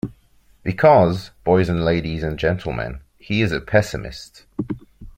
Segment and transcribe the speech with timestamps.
[0.63, 4.47] Because, boys and ladies and gentlemen, he is a pessimist.